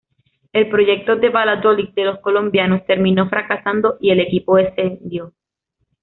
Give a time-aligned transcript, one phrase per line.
[0.51, 5.33] El proyecto del "Valladolid de los colombianos" terminó fracasando y el equipó descendió.